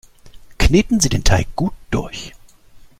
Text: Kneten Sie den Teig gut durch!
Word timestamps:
Kneten 0.57 0.99
Sie 0.99 1.09
den 1.09 1.23
Teig 1.23 1.55
gut 1.55 1.73
durch! 1.91 2.33